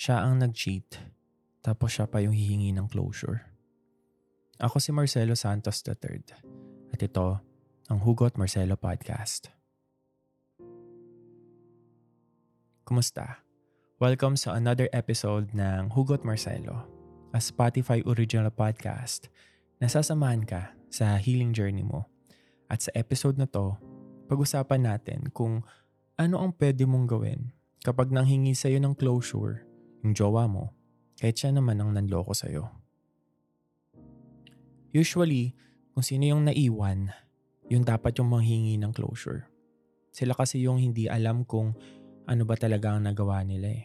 [0.00, 0.96] siya ang nag-cheat,
[1.60, 3.44] tapos siya pa yung hihingi ng closure.
[4.56, 6.24] Ako si Marcelo Santos III
[6.88, 7.36] at ito
[7.84, 9.52] ang Hugot Marcelo Podcast.
[12.88, 13.44] Kumusta?
[14.00, 16.88] Welcome sa another episode ng Hugot Marcelo,
[17.36, 19.28] a Spotify original podcast
[19.84, 22.08] na sasamahan ka sa healing journey mo.
[22.72, 23.76] At sa episode na to,
[24.32, 25.60] pag-usapan natin kung
[26.16, 27.52] ano ang pwede mong gawin
[27.84, 29.68] kapag nanghingi sa'yo ng closure
[30.04, 30.72] yung jowa mo,
[31.20, 32.68] kahit siya naman ang nanloko sa'yo.
[34.90, 35.54] Usually,
[35.94, 37.12] kung sino yung naiwan,
[37.70, 39.46] yun dapat yung manghingi ng closure.
[40.10, 41.76] Sila kasi yung hindi alam kung
[42.26, 43.84] ano ba talaga ang nagawa nila eh.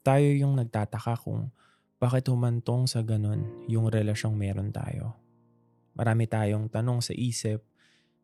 [0.00, 1.52] Tayo yung nagtataka kung
[2.00, 5.16] bakit humantong sa ganun yung relasyong meron tayo.
[5.96, 7.64] Marami tayong tanong sa isip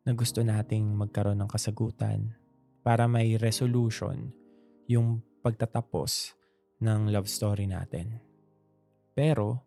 [0.04, 2.36] na gusto nating magkaroon ng kasagutan
[2.84, 4.32] para may resolution
[4.88, 6.36] yung pagtatapos
[6.82, 8.18] ng love story natin.
[9.14, 9.62] Pero,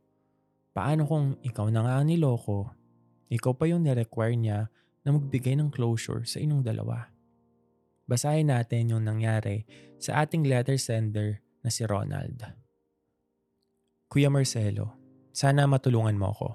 [0.76, 2.76] paano kung ikaw na nga niloko,
[3.32, 4.60] ikaw pa yung nirequire niya
[5.08, 7.08] na magbigay ng closure sa inyong dalawa?
[8.06, 9.66] Basahin natin yung nangyari
[9.98, 12.46] sa ating letter sender na si Ronald.
[14.12, 14.94] Kuya Marcelo,
[15.34, 16.50] sana matulungan mo ako.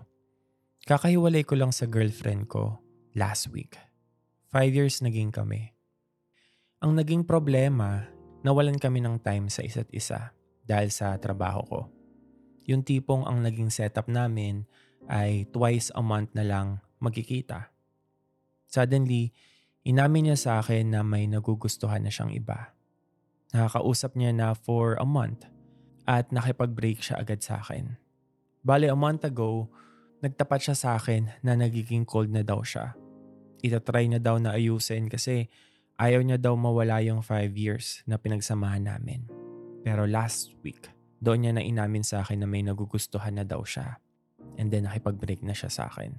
[0.87, 2.79] Kakahiwalay ko lang sa girlfriend ko
[3.19, 3.75] last week.
[4.51, 5.75] Five years naging kami.
[6.81, 8.07] Ang naging problema,
[8.47, 10.33] nawalan kami ng time sa isa't isa
[10.65, 11.81] dahil sa trabaho ko.
[12.71, 14.69] Yung tipong ang naging setup namin
[15.11, 17.73] ay twice a month na lang magkikita.
[18.71, 19.35] Suddenly,
[19.83, 22.77] inamin niya sa akin na may nagugustuhan na siyang iba.
[23.51, 25.43] Nakakausap niya na for a month
[26.07, 27.99] at nakipag-break siya agad sa akin.
[28.63, 29.73] Bale, a month ago,
[30.23, 32.95] nagtapat siya sa akin na nagiging cold na daw siya.
[33.67, 35.51] Itatry na daw na ayusin kasi
[35.99, 39.40] ayaw niya daw mawala yung 5 years na pinagsamahan namin.
[39.81, 44.01] Pero last week, doon niya na inamin sa akin na may nagugustuhan na daw siya.
[44.57, 46.17] And then nakipag-break na siya sa akin.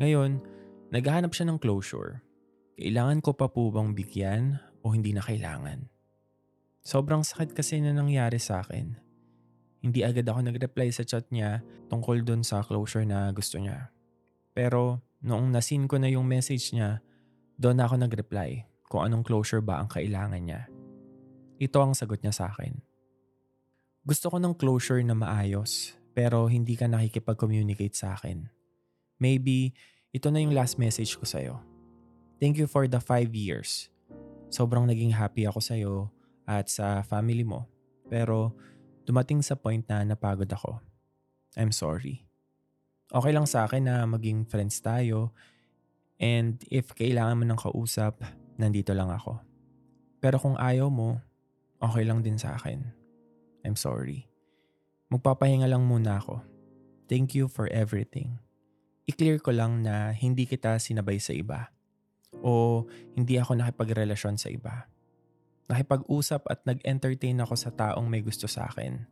[0.00, 0.40] Ngayon,
[0.92, 2.24] naghahanap siya ng closure.
[2.74, 5.86] Kailangan ko pa po bang bigyan o hindi na kailangan?
[6.84, 8.98] Sobrang sakit kasi na nangyari sa akin.
[9.84, 11.60] Hindi agad ako nag-reply sa chat niya
[11.92, 13.92] tungkol dun sa closure na gusto niya.
[14.56, 17.04] Pero noong nasin ko na yung message niya,
[17.60, 20.68] doon ako nag-reply kung anong closure ba ang kailangan niya.
[21.58, 22.82] Ito ang sagot niya sa akin.
[24.04, 28.46] Gusto ko ng closure na maayos pero hindi ka nakikipag-communicate sa akin.
[29.18, 29.74] Maybe
[30.14, 31.58] ito na yung last message ko sa'yo.
[32.38, 33.90] Thank you for the five years.
[34.50, 35.94] Sobrang naging happy ako sa'yo
[36.46, 37.66] at sa family mo.
[38.06, 38.54] Pero
[39.06, 40.78] dumating sa point na napagod ako.
[41.58, 42.26] I'm sorry.
[43.10, 45.30] Okay lang sa akin na maging friends tayo
[46.18, 48.22] and if kailangan mo ng kausap,
[48.58, 49.38] nandito lang ako.
[50.18, 51.18] Pero kung ayaw mo,
[51.84, 52.80] okay lang din sa akin.
[53.64, 54.28] I'm sorry.
[55.12, 56.40] Magpapahinga lang muna ako.
[57.06, 58.40] Thank you for everything.
[59.04, 61.68] I-clear ko lang na hindi kita sinabay sa iba.
[62.40, 64.88] O hindi ako nakipagrelasyon sa iba.
[65.68, 69.04] Nakipag-usap at nag-entertain ako sa taong may gusto sa akin.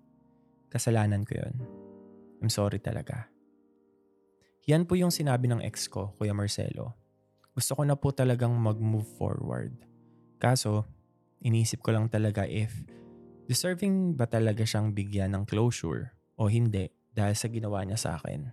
[0.72, 1.56] Kasalanan ko yon.
[2.40, 3.28] I'm sorry talaga.
[4.68, 6.96] Yan po yung sinabi ng ex ko, Kuya Marcelo.
[7.52, 9.76] Gusto ko na po talagang mag-move forward.
[10.40, 10.88] Kaso,
[11.42, 12.70] Inisip ko lang talaga if
[13.50, 18.48] deserving ba talaga siyang bigyan ng closure o hindi dahil sa ginawa niya sa akin.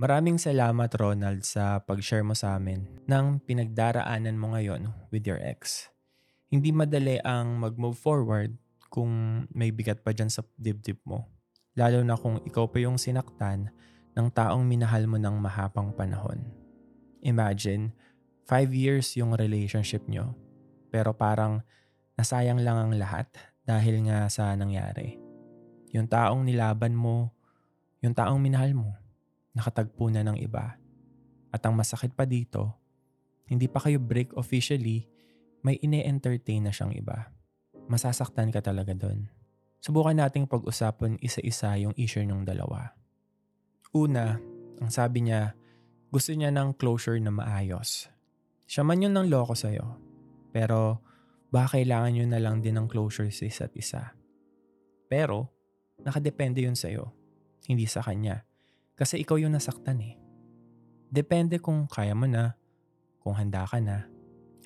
[0.00, 5.92] Maraming salamat Ronald sa pag-share mo sa amin ng pinagdaraanan mo ngayon with your ex.
[6.48, 8.56] Hindi madali ang mag-move forward
[8.88, 11.28] kung may bigat pa dyan sa dibdib mo.
[11.76, 13.68] Lalo na kung ikaw pa yung sinaktan
[14.16, 16.42] ng taong minahal mo ng mahapang panahon.
[17.20, 17.92] Imagine,
[18.48, 20.32] 5 years yung relationship nyo.
[20.90, 21.62] Pero parang
[22.20, 23.32] nasayang lang ang lahat
[23.64, 25.16] dahil nga sa nangyari.
[25.96, 27.32] Yung taong nilaban mo,
[28.04, 28.92] yung taong minahal mo,
[29.56, 30.76] nakatagpo na ng iba.
[31.48, 32.76] At ang masakit pa dito,
[33.48, 35.08] hindi pa kayo break officially,
[35.64, 37.32] may ine-entertain na siyang iba.
[37.88, 39.26] Masasaktan ka talaga doon.
[39.80, 42.92] Subukan nating pag-usapan isa-isa yung issue ng dalawa.
[43.96, 44.36] Una,
[44.78, 45.56] ang sabi niya,
[46.12, 48.06] gusto niya ng closure na maayos.
[48.70, 49.98] Siya man yun ng loko sa'yo.
[50.54, 51.02] Pero
[51.50, 54.14] baka kailangan nyo na lang din ng closure sa isa't isa.
[55.10, 55.50] Pero,
[56.06, 57.10] nakadepende yun sa'yo,
[57.66, 58.46] hindi sa kanya.
[58.94, 60.14] Kasi ikaw yung nasaktan eh.
[61.10, 62.54] Depende kung kaya mo na,
[63.18, 64.06] kung handa ka na,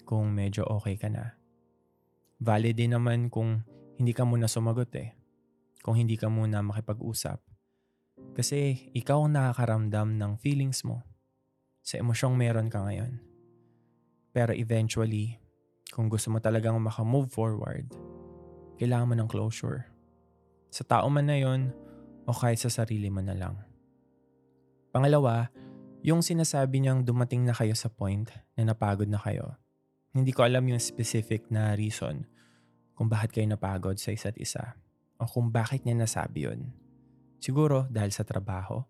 [0.04, 1.40] kung medyo okay ka na.
[2.44, 3.64] Valid din naman kung
[3.96, 5.16] hindi ka muna sumagot eh.
[5.80, 7.40] Kung hindi ka muna makipag-usap.
[8.36, 11.00] Kasi ikaw ang nakakaramdam ng feelings mo
[11.84, 13.20] sa emosyong meron ka ngayon.
[14.34, 15.38] Pero eventually,
[15.92, 17.90] kung gusto mo talagang makamove forward,
[18.80, 19.84] kailangan mo ng closure.
[20.72, 21.70] Sa tao man na yon
[22.24, 23.60] o kahit sa sarili mo na lang.
[24.94, 25.50] Pangalawa,
[26.00, 29.56] yung sinasabi niyang dumating na kayo sa point na napagod na kayo.
[30.14, 32.24] Hindi ko alam yung specific na reason
[32.94, 34.78] kung bakit kayo napagod sa isa't isa
[35.18, 36.70] o kung bakit niya nasabi yun.
[37.42, 38.80] Siguro dahil sa trabaho,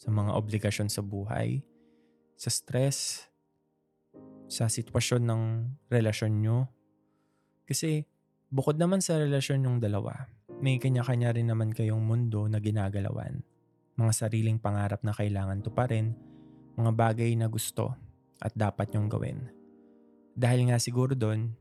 [0.00, 1.60] sa mga obligasyon sa buhay,
[2.40, 3.29] sa stress,
[4.50, 5.42] sa sitwasyon ng
[5.86, 6.66] relasyon nyo.
[7.62, 8.02] Kasi
[8.50, 10.26] bukod naman sa relasyon yung dalawa,
[10.58, 13.46] may kanya-kanya rin naman kayong mundo na ginagalawan.
[13.94, 16.18] Mga sariling pangarap na kailangan to pa rin,
[16.74, 17.94] mga bagay na gusto
[18.42, 19.38] at dapat nyong gawin.
[20.34, 21.54] Dahil nga siguro doon,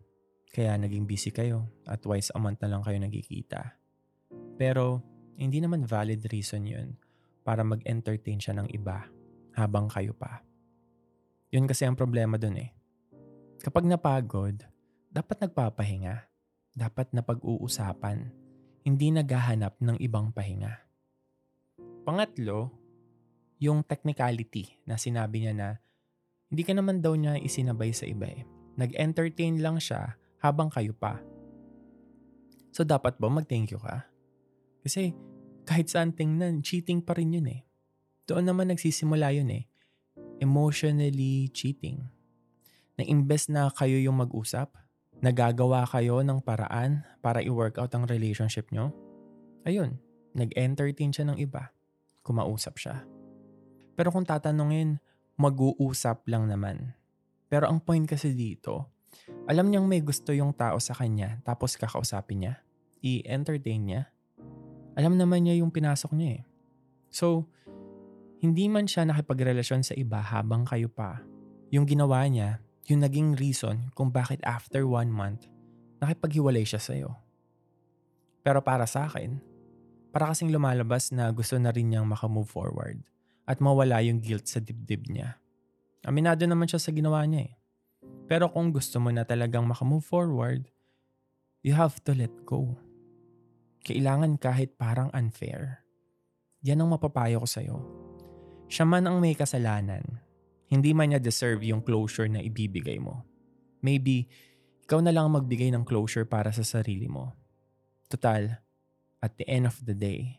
[0.50, 3.77] kaya naging busy kayo at twice a month na lang kayo nagkikita.
[4.57, 5.06] Pero
[5.38, 6.97] hindi naman valid reason yun
[7.45, 9.06] para mag-entertain siya ng iba
[9.53, 10.41] habang kayo pa.
[11.53, 12.79] Yun kasi ang problema doon eh.
[13.60, 14.64] Kapag napagod,
[15.12, 16.32] dapat nagpapahinga.
[16.80, 18.32] Dapat na pag-uusapan
[18.88, 20.80] hindi naghahanap ng ibang pahinga.
[22.08, 22.72] Pangatlo,
[23.60, 25.68] yung technicality na sinabi niya na
[26.48, 28.48] hindi ka naman daw niya isinabay sa iba eh.
[28.80, 31.20] Nag-entertain lang siya habang kayo pa.
[32.72, 34.08] So dapat ba mag-thank you ka?
[34.82, 35.12] Kasi
[35.68, 37.68] kahit saan tingnan, cheating pa rin yun eh.
[38.26, 39.68] Doon naman nagsisimula yun eh.
[40.40, 42.19] Emotionally cheating.
[43.00, 44.75] Na imbes na kayo yung mag-usap,
[45.24, 48.92] nagagawa kayo ng paraan para i-workout ang relationship nyo,
[49.63, 49.96] ayun,
[50.36, 51.72] nag-entertain siya ng iba.
[52.28, 53.07] Kumausap siya.
[53.96, 55.00] Pero kung tatanungin,
[55.40, 56.92] mag-uusap lang naman.
[57.48, 58.92] Pero ang point kasi dito,
[59.48, 62.54] alam niyang may gusto yung tao sa kanya tapos kakausapin niya,
[63.01, 64.01] i-entertain niya.
[65.00, 66.44] Alam naman niya yung pinasok niya eh.
[67.10, 67.48] So,
[68.40, 71.24] hindi man siya nakipagrelasyon sa iba habang kayo pa.
[71.74, 75.45] Yung ginawa niya, yung naging reason kung bakit after one month,
[76.01, 77.13] nakipaghiwalay siya sa'yo.
[78.41, 79.38] Pero para sa akin,
[80.09, 82.97] para kasing lumalabas na gusto na rin niyang makamove forward
[83.45, 85.38] at mawala yung guilt sa dibdib niya.
[86.01, 87.53] Aminado naman siya sa ginawa niya eh.
[88.25, 90.65] Pero kung gusto mo na talagang makamove forward,
[91.62, 92.77] you have to let go.
[93.86, 95.86] Kailangan kahit parang unfair.
[96.65, 97.77] Yan ang mapapayo ko sa'yo.
[98.69, 100.06] Siya man ang may kasalanan,
[100.69, 103.25] hindi man niya deserve yung closure na ibibigay mo.
[103.81, 104.30] Maybe,
[104.86, 107.33] ikaw na lang magbigay ng closure para sa sarili mo.
[108.06, 108.62] Total,
[109.18, 110.38] at the end of the day,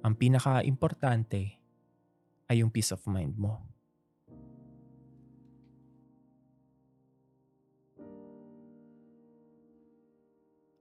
[0.00, 1.60] ang pinaka-importante
[2.48, 3.60] ay yung peace of mind mo.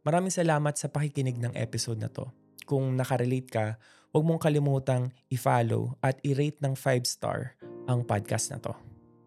[0.04, 2.28] Maraming salamat sa pakikinig ng episode na to.
[2.68, 3.66] Kung nakarelate ka,
[4.12, 7.56] huwag mong kalimutang i-follow at i-rate ng 5 star
[7.88, 8.74] ang podcast na to.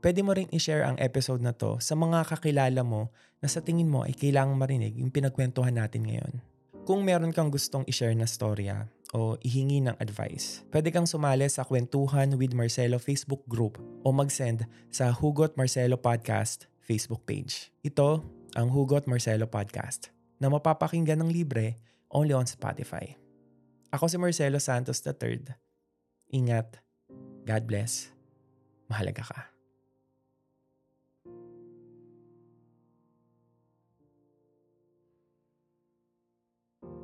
[0.01, 3.11] Pwede mo ring i-share ang episode na to sa mga kakilala mo
[3.43, 6.39] na sa tingin mo ay kailangang marinig yung pinagkwentuhan natin ngayon.
[6.87, 11.67] Kung meron kang gustong i-share na storya o ihingi ng advice, pwede kang sumali sa
[11.67, 14.63] Kwentuhan with Marcelo Facebook group o mag-send
[14.95, 17.75] sa Hugot Marcelo Podcast Facebook page.
[17.83, 18.23] Ito
[18.55, 21.83] ang Hugot Marcelo Podcast na mapapakinggan ng libre
[22.15, 23.19] only on Spotify.
[23.91, 25.59] Ako si Marcelo Santos III.
[26.31, 26.79] Ingat.
[27.47, 28.16] God bless
[28.89, 29.56] mahalaga ka.